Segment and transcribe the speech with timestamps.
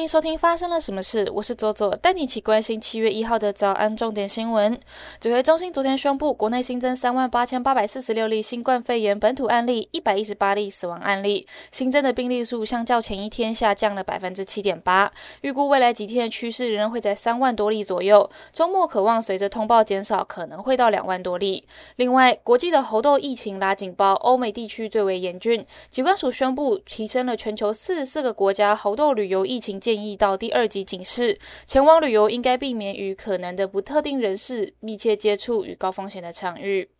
[0.00, 4.80] 迎收听发生了什么事，我是左左，带你一起关心七月一号的早安重点新闻。
[5.20, 15.12] 指挥中心昨天宣布，国内新增三万八千八百四十六例新冠肺炎本土案例，一百一十八例死亡案例，新增的病例数相较前一天下降了百分之七点八。
[15.42, 21.66] 预估未来几天的趋势仍然会在三万多例左右，周末渴望随着通报减少，可能会到两万多例。
[21.96, 29.78] 另外，国际的猴痘疫情拉警报，欧美地区最为严峻，疾管署宣布提升了全球四十四个国家猴痘旅游疫情。
[29.80, 36.90] 建议到第二级警示，前往旅游应该避免与可能的不特定人士密切接触与高风险的场域。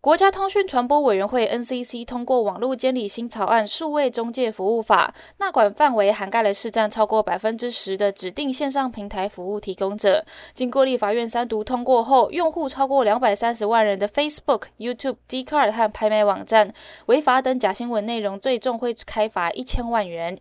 [0.00, 10.22] 国家通讯传播委员会 NCC 通过网络监理新草案《数位中介服务法》，纳管范围涵盖了市占超过百分之十的指定线上平台服务提供者。
[10.52, 16.74] 经过立法院三读通过后，用户超过两百三十万人的 Facebook、YouTube、d c a r d 和拍卖网站
[17.06, 20.38] 违法等假新闻内容，最终会开罚一千万元。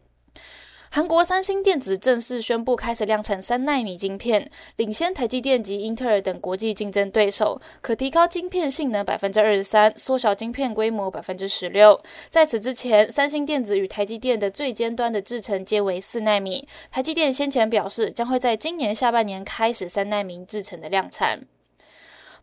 [0.95, 11.99] 韩国三星电子正式宣布开始量产三纳米晶片，领先台积电及英特尔等国际竞争对手，可提高晶片性能百分之二十三，缩小晶片规模百分之十六。
[12.30, 16.67] 在此之前，三星电子与台积电的最尖端的制程皆为四纳米。
[16.91, 21.39] 台积电先前表示，将会在今年下半年开始三纳米制程的量产。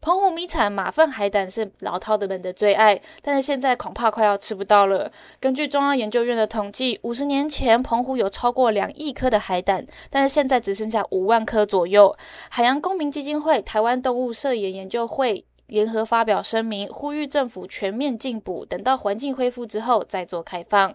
[0.01, 5.13] 澎湖米产马粪海胆是老饕的们的最爱，但是现在恐怕快要吃不到了。
[5.39, 12.17] 根据中央研究院的统计，五十年前澎湖有超过两亿颗的海胆，但是现在只剩下五万颗左右。
[12.49, 20.95] 海洋公民基金会、台湾动物摄影研究会联合发表声明，呼吁政府全面禁捕，等到环境恢复之后再做开放。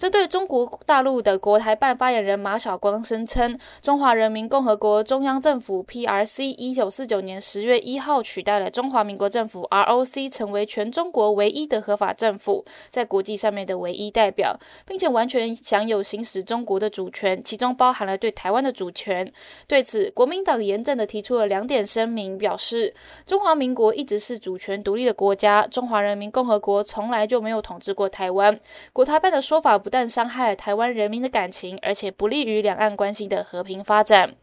[0.00, 19.30] 针对中国大陆的国台办发言人马晓光声称，中华人民共和国中央政府 （PRC） 一九四九年十月一号取代了中华民国政府 （ROC），成为全中国唯一的合法政府，在国际上面的唯一代表，并且完全享有行使中国的主权，其中包含了对台湾的主权。
[19.68, 22.94] 对此，国民党严正的提出了两点声明，表示
[23.26, 28.58] 中华民国一直是主权独立的国家，中华人民共和国从来就没有统治过台湾。
[28.94, 29.89] 国台办的说法不。
[29.90, 34.36] 不但伤害了台湾人民的感情，而且不利于两岸关系的和平发展。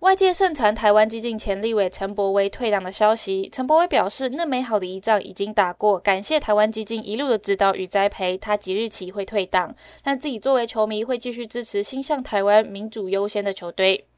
[0.00, 9.72] 外界盛传台湾激进前立委陈柏威退党的消息，陈柏威表示，那美好的一仗已经打过，感谢台湾激进一路的指导与栽培，他即日起会退党，
[10.02, 14.08] 但自己作为球迷会继续支持心向台湾、民主优先的球队。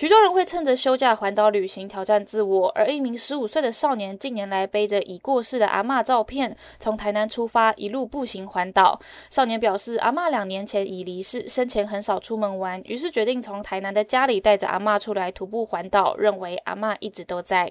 [0.00, 8.98] 许多人会趁着休假环岛旅行挑战自我，而一名十五岁的少年近年来背着已过世的阿嬷照片，从台南出发，一路步行环岛。
[9.28, 17.70] 少年表示，阿嬷两年前已离世，生前很少出门玩，于是决定从台南的家里带着阿嬷出来徒步环岛，认为阿嬷一直都在。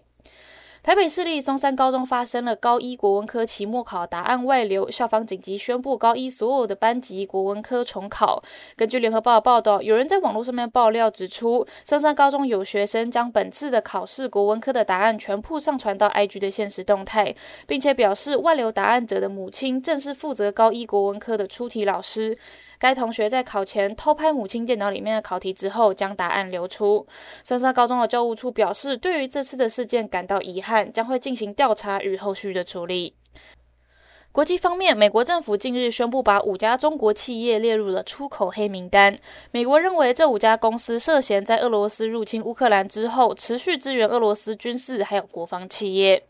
[0.82, 8.42] 台北市立中山高中发生了高一国文科期末考答案外流，校方紧急宣布高一所有的班级国文科重考。
[8.78, 17.36] 根据联合报报道，有人在网络上面爆料指出，中山高中有学生将本次的考试国文科的答案全部上传到 IG 的现实动态，
[17.68, 22.38] 并且表示外流答案者的母亲正是负责高一国文科的出题老师。
[22.80, 27.06] 该同学在考前偷拍母亲电脑里面的考题之后，将答案流出。
[27.44, 33.14] 松山高中的教务处表示，对于这次的事件感到遗憾，将会进行调查与后续的处理。
[34.32, 39.18] 国际方面，美国政府近日宣布把五家中国企业列入了出口黑名单。
[39.52, 46.24] 美国认为这五家公司涉嫌在俄罗斯入侵乌克兰之后，持续支援俄罗斯军事还有国防企业。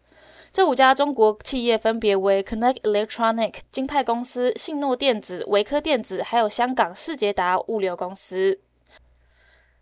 [0.51, 8.59] 这五家中国企业分别为 Connect Electronic、金派公司、信诺电子、维科电子，还有香港世捷达物流公司。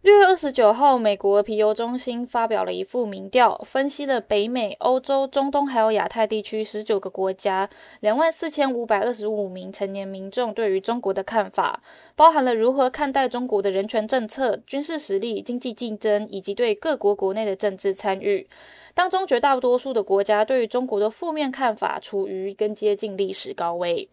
[0.04, 7.68] 六月二十九号，美国皮尤中心发表了一份民调，分析了北美、欧洲、中东还有亚太地区十九个国家
[8.00, 11.82] 两万四千五百二十五名成年民众对于中国的看法，
[12.16, 18.48] 包含了如何看待中国的人权政策、军事实力、经济竞争以及对各国国内的政治参与。
[18.94, 24.08] 当中绝大多数的国家对于中国的负面看法处于跟接近历史高位。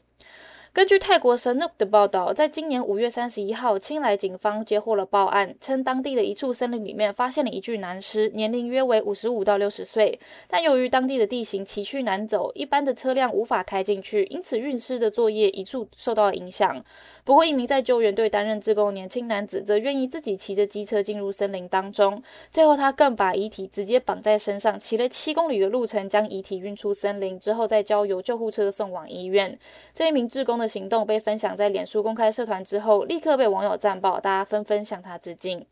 [0.74, 10.18] 根据泰国神诺的报道，在今年五月三十一号，青莱警方接获了报案，称当地的一处森林里面发现了一具男尸，年龄约为五十五到六十岁。
[10.48, 16.84] 但由于当地的地形崎岖难走，一般的车辆无法开进去，因此运尸的作业一处受到影响。
[17.22, 22.20] 不过，一名在救援队担任志工的年轻男子则愿意自己骑着机车进入森林当中。
[22.50, 29.56] 最后，他更把遗体直接绑在身上，骑了七公里的路程将遗体运出森林，之后再交由救护车送往医院。
[29.94, 30.63] 这一名志工的。
[30.66, 35.66] 行动被分享在脸书公开社团之后，立刻被网友赞爆，大家纷纷向他致敬。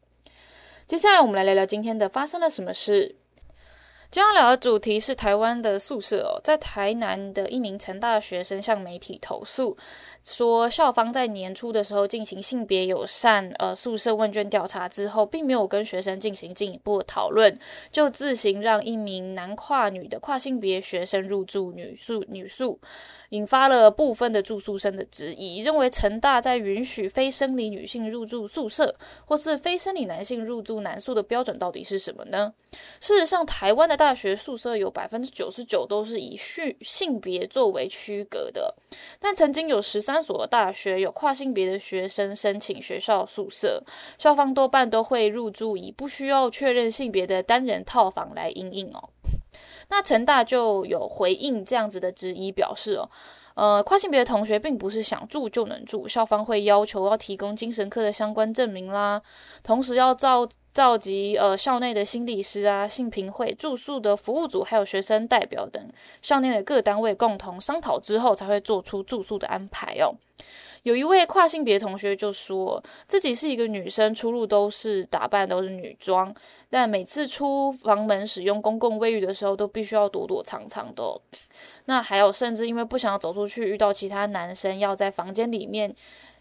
[0.86, 3.16] 接下来，我们来聊聊今天的发生了什么事。
[4.12, 9.74] 今天聊的主题是台湾的宿舍哦，在台南的一名成大学生向媒体投诉，
[10.22, 17.58] 说校方在年初的时候进行性别友善呃宿舍问卷调查之后，并没有跟学生进行进一步的讨论，
[17.90, 22.78] 就自行让一名男跨女的跨性别学生入住女宿女宿，
[23.30, 28.94] 引发了部分的住宿生的质疑，认为成大在允许非生理女性入住宿舍，
[29.24, 32.52] 或是非生理男性入住男宿的标准到底是什么呢？
[33.00, 38.74] 事实上，台湾的大学宿舍有百分之九十九都是以性性别作为区隔的，
[39.20, 43.80] 但曾经有十三所大学有跨性别的学生申请学校宿舍，
[44.18, 49.08] 校方多半都会入住以不需要确认性别的单人套房来应应哦。
[49.88, 53.08] 那成大就有回应这样子的质疑，表示哦，
[53.54, 59.22] 呃，跨性别的同学并不是想住就能住，校方会要求要提供精神科的相关证明啦，
[59.62, 60.48] 同时要照。
[60.72, 65.86] 召集呃校内的心理师啊、性评会、住宿的服务组，还有学生代表等
[66.22, 70.14] 校内的各单位共同商讨之后，才会做出住宿的安排哦。
[70.82, 76.34] 有一位跨性别同学就说自己是一个女生，出入都是打扮都是女装，
[76.68, 81.20] 但每次出房门使用公共卫浴的时候，都必须要躲躲藏藏的。
[81.84, 85.94] 那还有甚至因为不想要走出去遇到其他男生，要在房间里面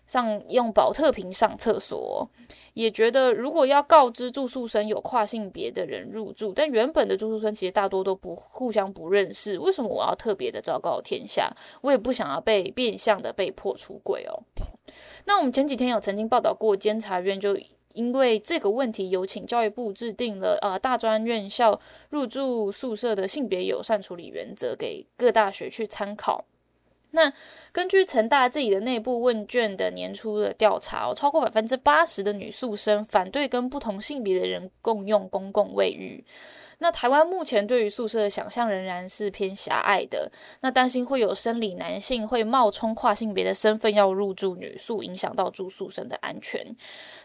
[0.07, 2.30] 上用保特瓶上厕所。
[2.74, 11.51] 也觉得，如果要告知住宿生有跨性别的人入住，但原本的住宿生其实大多都不互相不认识，为什么我要特别的昭告天下？
[11.81, 14.44] 我也不想要被变相的被迫出轨哦。
[15.25, 17.57] 那我们前几天有曾经报道过，监察院就
[17.94, 21.77] 因为这个问题，有请教育部制定了呃大专院校
[22.09, 26.45] 入住宿舍的性别友善处理原则，给各大学去参考。
[27.11, 27.31] 那
[27.71, 36.23] 根据成大自己的内部问卷的年初的调查哦，超过百分之八十的女宿生反对跟不同性别的人共用公共卫浴。
[36.83, 40.31] 那台湾目前对于宿舍的想象仍然是偏狭隘的，
[40.62, 46.75] 那担心会有生理男性会冒充跨性别的身份要入住女宿，影响到住宿生的安全。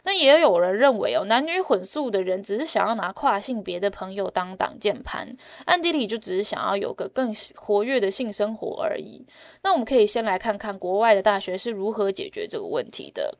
[0.05, 5.27] 那也有人认为哦，男女混宿的人只是想要拿跨性别的朋友当挡箭牌，
[5.65, 9.25] 暗地里就只是想要有个更活跃的性生活而已。
[9.63, 13.35] 那我们可以先来看看国外的大学是如何解决这个问题的。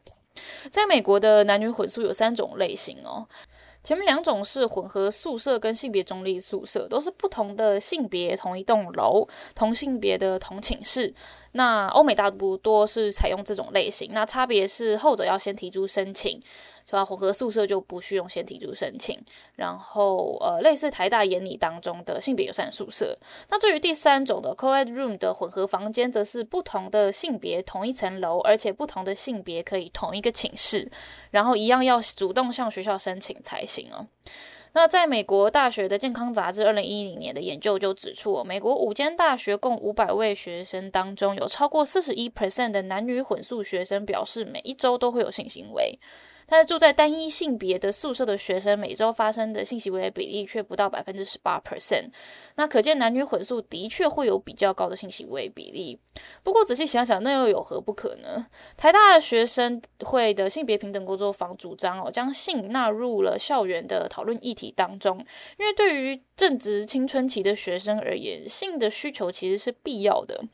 [0.71, 3.29] 在美国的男女混宿有三种类型哦。
[3.87, 11.15] 前面两种是混合宿舍跟性别中立宿舍，都是不同的性别同一栋楼，同性别的同寝室。
[11.53, 16.43] 那欧美大多是采用这种类型，那差别是后者要先提出申请。
[16.89, 19.19] 说混合宿舍就不需要先提出申请，
[19.55, 23.19] 然后呃，类似台大眼里当中的性别友善宿舍。
[23.51, 30.91] 那至于第三种的 co-ed room 的混合房间，则是不同的性别同一层楼，而且不同的性别可以同一个寝室，
[31.31, 34.07] 然后一样要主动向学校申请才行哦。
[34.73, 45.99] 那在美国大学的健康杂志二零一零年的研究就指出，美国五间大学共五百位学生当中，有超过四十一 percent 的男女混宿学生表示，每一周都会有性行为。
[46.47, 52.11] 但是住在单一性别的宿舍的学生，每周发生的性行为的比例却不到百分之十八 percent。
[52.55, 55.99] 那可见男女混宿的确会有比较高的性行为比例。
[56.43, 58.47] 不过仔细想想，那又有何不可呢？
[58.77, 65.19] 台大学生会的性别平等工作坊主张哦，将性纳入了校园的讨论议题当中，
[65.59, 70.45] 因为对于正值青春期的学生而言，性的需求其实是必要的。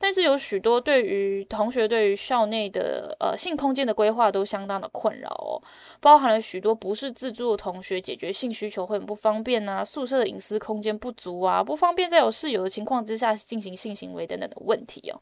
[0.00, 5.60] 但是有许多对于同学对于校内的呃性空间的规划都相当的困扰哦，
[6.00, 15.20] 包含了许多不是自住的同学解决性需求会很不方便啊，宿舍的隐私空间不足啊，不方便在有室友的情况之下进行性行为等等的问题哦。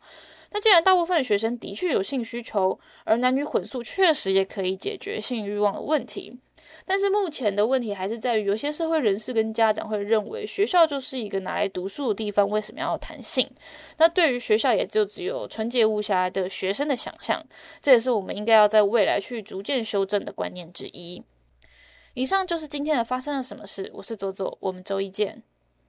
[0.52, 6.38] 那既然大部分的学生的确有性需求，而男女混宿确实也可以解决性欲望的问题。
[6.85, 13.50] 但是目前的问题还是在于，有些社会人士跟家长会认为学校就是一个拿来读书的地方，为什么要弹性？
[13.99, 17.42] 那对于学校也就只有纯洁无瑕的学生的想象，
[17.80, 21.23] 这也是我们应该要在未来去逐渐修正的观念之一。
[22.14, 25.42] 以上就是今天的发生了什么事，我是左左，我们周一见。